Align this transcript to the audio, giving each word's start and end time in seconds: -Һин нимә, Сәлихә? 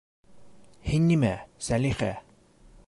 -Һин 0.87 1.05
нимә, 1.11 1.31
Сәлихә? 1.69 2.13